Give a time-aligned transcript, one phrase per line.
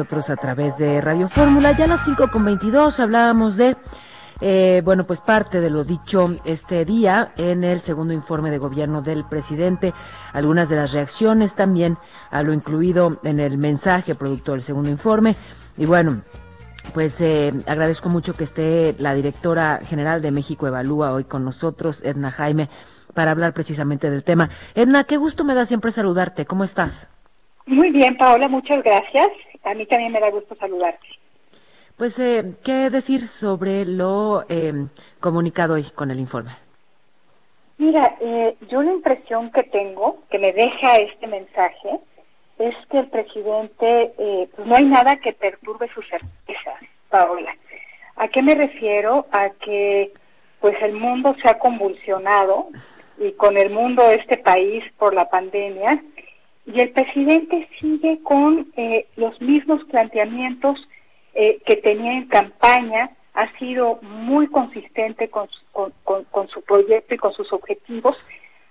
[0.00, 1.72] nosotros a través de Radio Fórmula.
[1.72, 3.76] Ya a las 5 con 22 hablábamos de,
[4.40, 9.02] eh, bueno, pues parte de lo dicho este día en el segundo informe de gobierno
[9.02, 9.92] del presidente,
[10.32, 11.98] algunas de las reacciones también
[12.30, 15.34] a lo incluido en el mensaje producto del segundo informe.
[15.76, 16.22] Y bueno,
[16.94, 22.04] pues eh, agradezco mucho que esté la directora general de México Evalúa hoy con nosotros,
[22.04, 22.68] Edna Jaime,
[23.14, 24.48] para hablar precisamente del tema.
[24.76, 26.46] Edna, qué gusto me da siempre saludarte.
[26.46, 27.08] ¿Cómo estás?
[27.66, 29.26] Muy bien, Paola, muchas gracias.
[29.64, 31.06] A mí también me da gusto saludarte.
[31.96, 34.72] Pues, eh, ¿qué decir sobre lo eh,
[35.20, 36.52] comunicado hoy con el informe?
[37.78, 42.00] Mira, eh, yo la impresión que tengo, que me deja este mensaje,
[42.58, 46.72] es que el presidente, eh, pues no hay nada que perturbe su certeza,
[47.08, 47.56] Paola.
[48.16, 49.26] ¿A qué me refiero?
[49.30, 50.12] A que
[50.60, 52.68] pues el mundo se ha convulsionado
[53.16, 56.02] y con el mundo este país por la pandemia
[56.72, 60.88] y el presidente sigue con eh, los mismos planteamientos
[61.34, 67.32] eh, que tenía en campaña, ha sido muy consistente con, con, su proyecto y con
[67.32, 68.16] sus objetivos,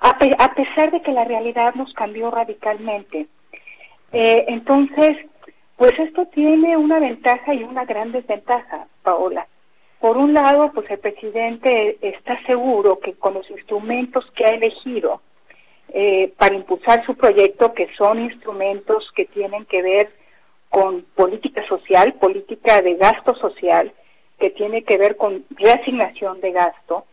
[0.00, 3.26] a, pesar de que la realidad nos cambió radicalmente.
[4.12, 5.16] Eh, entonces,
[5.76, 9.46] pues esto tiene una ventaja y una gran desventaja, Paola.
[10.00, 15.20] Por un lado, pues el presidente está seguro que con los instrumentos que ha elegido,
[15.96, 20.10] eh, para impulsar su proyecto, que son instrumentos que tienen que ver
[20.68, 23.92] con política social, política de gasto social,
[24.40, 27.04] que tiene que ver con reasignación de gasto,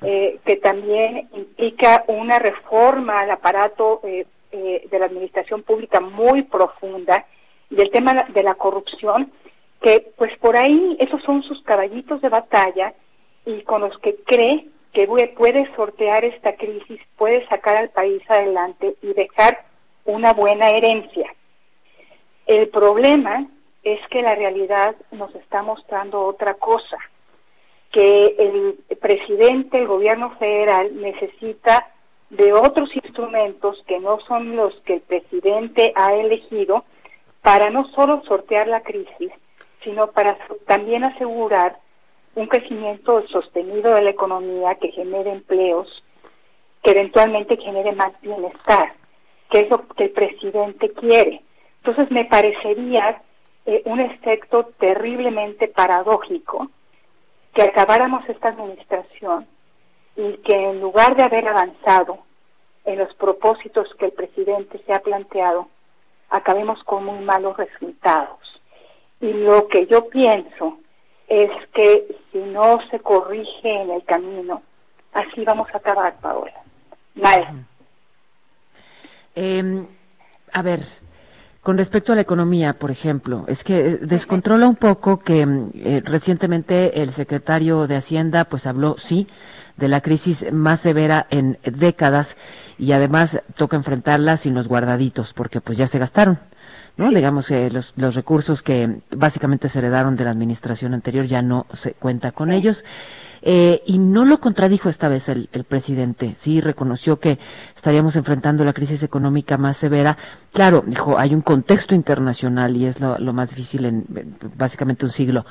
[0.00, 7.26] eh, que también implica una reforma al aparato eh, de la administración pública muy profunda
[7.68, 9.30] y el tema de la corrupción,
[9.82, 12.94] que pues por ahí esos son sus caballitos de batalla
[13.44, 18.96] y con los que cree que puede sortear esta crisis, puede sacar al país adelante
[19.02, 19.64] y dejar
[20.04, 21.32] una buena herencia.
[22.46, 23.46] El problema
[23.82, 26.98] es que la realidad nos está mostrando otra cosa,
[27.92, 31.88] que el presidente, el gobierno federal necesita
[32.30, 36.84] de otros instrumentos que no son los que el presidente ha elegido
[37.42, 39.32] para no solo sortear la crisis,
[39.82, 41.78] sino para también asegurar
[42.34, 46.02] un crecimiento sostenido de la economía que genere empleos,
[46.82, 48.92] que eventualmente genere más bienestar,
[49.50, 51.42] que es lo que el presidente quiere.
[51.78, 53.22] Entonces me parecería
[53.66, 56.70] eh, un efecto terriblemente paradójico
[57.54, 59.46] que acabáramos esta administración
[60.16, 62.18] y que en lugar de haber avanzado
[62.84, 65.68] en los propósitos que el presidente se ha planteado,
[66.30, 68.38] acabemos con muy malos resultados.
[69.20, 70.78] Y lo que yo pienso
[71.30, 74.62] es que si no se corrige en el camino,
[75.12, 76.52] así vamos a acabar, Paola.
[77.14, 77.64] Mal.
[79.36, 79.86] Em,
[80.52, 80.80] a ver,
[81.70, 86.02] con respecto a la economía, por ejemplo, es que eh, descontrola un poco que eh,
[86.04, 89.28] recientemente el secretario de Hacienda pues habló, sí,
[89.76, 92.36] de la crisis más severa en décadas
[92.76, 96.40] y además toca enfrentarla sin los guardaditos porque pues ya se gastaron.
[96.96, 97.08] ¿no?
[97.12, 101.66] Digamos, eh, los, los recursos que básicamente se heredaron de la administración anterior ya no
[101.72, 102.82] se cuenta con ellos.
[103.42, 107.38] Eh, y no lo contradijo esta vez el, el, presidente, sí reconoció que
[107.74, 110.18] estaríamos enfrentando la crisis económica más severa.
[110.52, 114.04] Claro, dijo, hay un contexto internacional y es lo, más difícil en
[114.56, 115.46] básicamente un siglo.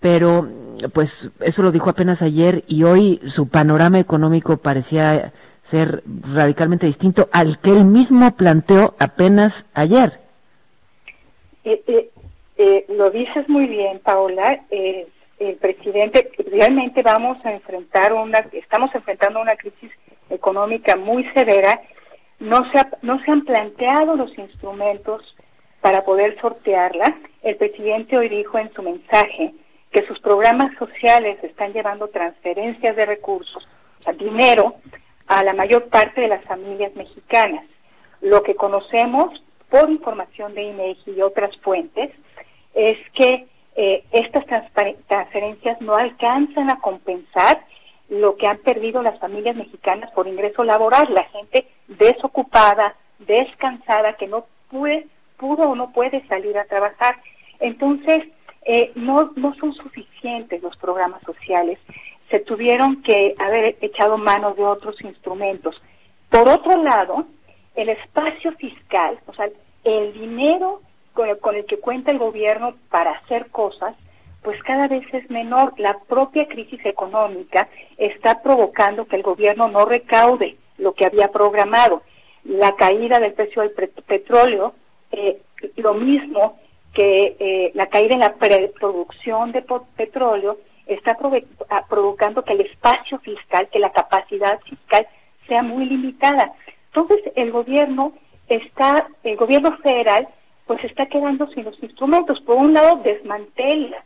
[0.00, 0.48] Pero,
[0.92, 5.32] pues, eso lo dijo apenas ayer y hoy su panorama económico parecía
[5.62, 10.18] ser radicalmente distinto al que él mismo planteó apenas ayer.
[11.64, 12.10] Eh, eh,
[12.56, 14.64] eh, lo dices muy bien, Paola.
[15.38, 19.90] El presidente, realmente vamos a enfrentar una, estamos enfrentando una crisis
[20.30, 21.80] económica muy severa.
[22.38, 25.36] No se, no se han planteado los instrumentos
[25.80, 27.16] para poder sortearla.
[27.42, 29.54] El presidente hoy dijo en su mensaje
[29.90, 33.66] que sus programas sociales están llevando transferencias de recursos,
[34.00, 34.76] o sea, dinero,
[35.26, 37.64] a la mayor parte de las familias mexicanas.
[38.20, 42.10] Lo que conocemos por información de INEGI y otras fuentes,
[42.74, 43.46] es que
[43.80, 47.64] eh, estas transferencias no alcanzan a compensar
[48.08, 54.26] lo que han perdido las familias mexicanas por ingreso laboral, la gente desocupada, descansada, que
[54.26, 57.20] no puede, pudo o no puede salir a trabajar.
[57.60, 58.24] Entonces,
[58.62, 61.78] eh, no, no son suficientes los programas sociales.
[62.30, 65.80] Se tuvieron que haber echado mano de otros instrumentos.
[66.30, 67.26] Por otro lado,
[67.76, 69.48] el espacio fiscal, o sea,
[69.84, 70.80] el dinero
[71.40, 73.94] con el, que cuenta el gobierno para hacer cosas,
[74.42, 75.74] pues cada vez es menor.
[75.78, 82.02] La propia crisis económica está provocando que el gobierno no recaude lo que había programado.
[82.44, 84.74] La caída del precio del petróleo,
[85.10, 85.42] eh,
[85.76, 86.58] lo mismo
[86.94, 89.64] que eh, la caída en la producción de
[89.96, 91.18] petróleo está
[91.88, 95.06] provocando que el espacio fiscal, que la capacidad fiscal
[95.46, 96.52] sea muy limitada.
[96.86, 98.12] Entonces el gobierno
[98.48, 100.28] está, el gobierno federal,
[100.68, 102.40] pues está quedando sin los instrumentos.
[102.42, 104.04] Por un lado, desmantela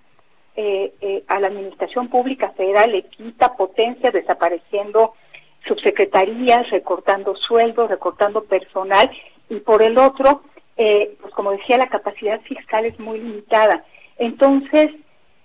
[0.56, 5.12] eh, eh, a la administración pública federal, le quita potencia, desapareciendo
[5.66, 9.10] subsecretarías, recortando sueldos, recortando personal,
[9.50, 10.42] y por el otro,
[10.76, 13.84] eh, pues como decía, la capacidad fiscal es muy limitada.
[14.18, 14.90] Entonces,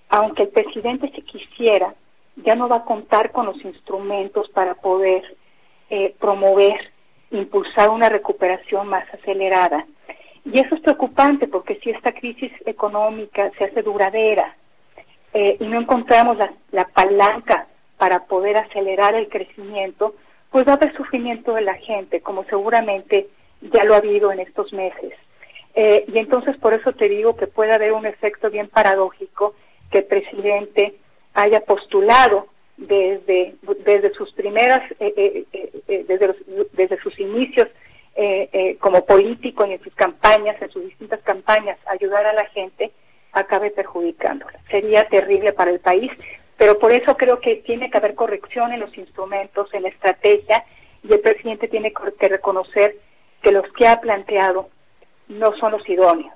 [0.10, 1.94] aunque el presidente se quisiera,
[2.38, 5.24] ya no va a contar con los instrumentos para poder
[5.90, 6.92] eh, promover,
[7.32, 9.86] impulsar una recuperación más acelerada.
[10.52, 14.56] Y eso es preocupante porque si esta crisis económica se hace duradera
[15.34, 16.38] eh, y no encontramos
[16.72, 17.68] la, palanca
[17.98, 20.16] para poder acelerar el crecimiento,
[20.52, 23.28] pues va a haber sufrimiento de la gente, como seguramente
[23.62, 25.14] ya lo ha habido en estos meses.
[25.76, 29.54] Eh, y entonces por eso te digo que puede haber un efecto bien paradójico
[29.92, 30.96] que el presidente
[31.34, 32.48] haya postulado
[32.78, 35.46] desde, desde sus primeras, eh, eh,
[35.88, 36.36] eh, desde,
[36.74, 37.68] desde sus inicios
[38.80, 42.92] como político y en sus campañas, sus distintas campañas, ayudar a la gente,
[43.32, 44.60] acabe perjudicándola.
[44.70, 46.12] Sería terrible para el país,
[46.58, 50.64] pero por eso creo que tiene que haber corrección en los instrumentos, en la estrategia,
[51.04, 52.98] y el presidente tiene que reconocer
[53.42, 54.70] que los que ha planteado
[55.28, 56.34] no son los idóneos.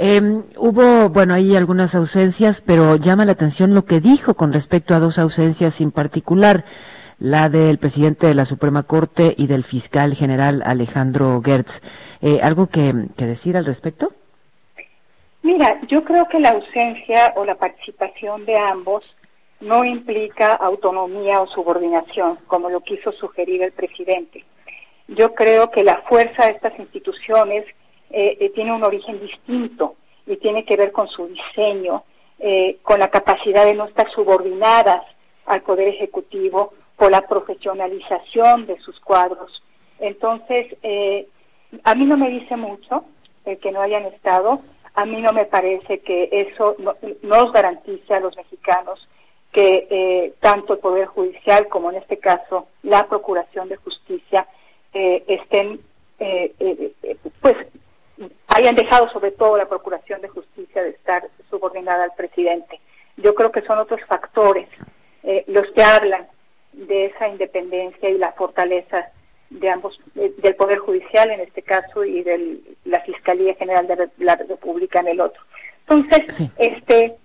[0.00, 0.20] Eh,
[0.56, 5.00] hubo, bueno, ahí algunas ausencias, pero llama la atención lo que dijo con respecto a
[5.00, 6.64] dos ausencias en particular,
[7.18, 11.80] la del presidente de la Suprema Corte y del fiscal general Alejandro Gertz.
[12.22, 14.12] Eh, ¿Algo que, decir al respecto?
[15.42, 19.04] Mira, yo creo que la ausencia o la participación de ambos
[19.60, 24.44] no implica autonomía o subordinación, como lo quiso sugerir el presidente.
[25.08, 27.64] Yo creo que la fuerza de estas instituciones
[28.10, 32.04] eh, eh, tiene un origen distinto y tiene que ver con su diseño,
[32.38, 35.02] eh, con la capacidad de no estar subordinadas
[35.46, 39.62] al Poder Ejecutivo por la profesionalización de sus cuadros.
[40.00, 40.76] Entonces,
[41.84, 43.04] a mí no me dice mucho
[43.44, 44.60] el que no hayan estado,
[44.94, 46.76] a mí no me parece que eso
[47.22, 49.08] nos garantice a los mexicanos
[49.52, 54.46] que tanto el Poder Judicial como en este caso la Procuración de Justicia
[54.92, 55.80] estén
[57.40, 57.56] pues
[58.48, 62.80] hayan dejado sobre todo la Procuración de Justicia de estar subordinada al presidente.
[63.16, 64.68] Yo creo que son otros factores
[65.22, 66.28] eh, los que hablan
[66.86, 69.10] de esa independencia y la fortaleza
[69.50, 74.36] de ambos, del Poder Judicial en este caso y de la Fiscalía General de la
[74.36, 75.42] República en el otro.
[75.88, 77.16] Entonces, este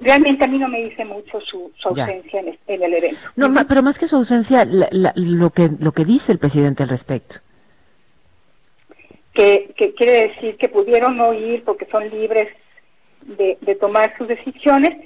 [0.00, 3.20] realmente a mí no me dice mucho su, ausencia en, el evento.
[3.36, 7.36] No, pero más que su ausencia, lo que lo que dice el presidente al respecto
[9.34, 12.48] que, quiere decir que pudieron no ir porque son libres
[13.22, 14.96] de, tomar sus decisiones,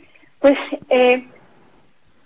[0.40, 0.54] pues
[0.88, 1.24] eh,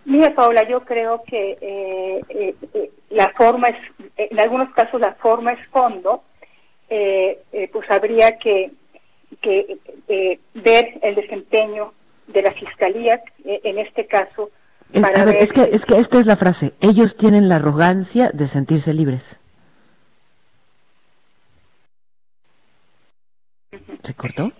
[0.04, 3.76] mira Paula, yo creo que eh, eh, la forma es,
[4.16, 6.22] en algunos casos la forma es fondo,
[6.88, 8.72] pues habría que,
[9.40, 9.78] que
[10.54, 11.92] ver el desempeño
[12.26, 14.50] de la fiscalía, en este caso.
[15.00, 16.72] Para ver, es que es que esta es la frase.
[16.80, 19.38] Ellos tienen la arrogancia de sentirse libres.
[24.02, 24.52] ¿Se cortó?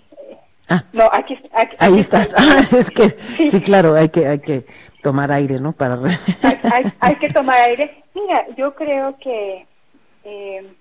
[0.71, 0.85] Ah.
[0.93, 1.37] No, aquí,
[1.79, 2.33] ahí estás.
[2.39, 3.11] Ah, es que
[3.51, 3.61] sí.
[3.61, 4.65] claro, hay que hay que
[5.03, 5.73] tomar aire, ¿no?
[5.73, 5.99] Para
[7.01, 8.05] hay, que tomar aire.
[8.15, 9.67] Mira, yo creo que,
[10.25, 10.73] eh,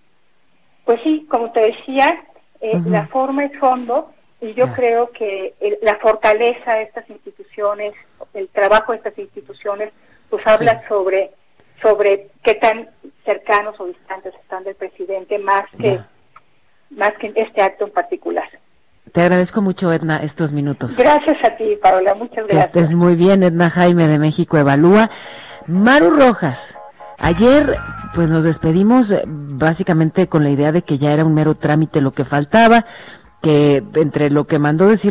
[0.86, 2.24] pues sí, como te decía,
[2.62, 4.12] eh, la forma es fondo
[4.42, 7.94] y yo creo que la fortaleza de estas instituciones,
[8.36, 9.92] el trabajo de estas instituciones,
[10.30, 11.32] pues habla sobre
[11.82, 12.90] sobre qué tan
[13.26, 16.00] cercanos o distantes están del presidente más que
[16.92, 18.50] más que este acto en particular.
[19.12, 20.98] Te agradezco mucho, Edna, estos minutos.
[20.98, 22.70] Gracias a ti, Paola, muchas gracias.
[22.70, 25.10] Que estés muy bien, Edna Jaime de México Evalúa.
[25.68, 26.76] Maru Rojas,
[27.18, 27.78] ayer
[28.14, 32.02] pues nos despedimos eh, básicamente con la idea de que ya era un mero trámite
[32.02, 32.86] lo que faltaba,
[33.42, 35.08] que entre lo que mandó decir